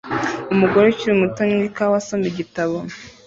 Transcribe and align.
Umugore 0.53 0.85
ukiri 0.87 1.19
muto 1.19 1.39
anywa 1.45 1.63
ikawa 1.69 1.95
asoma 2.01 2.25
igitabo 2.31 2.77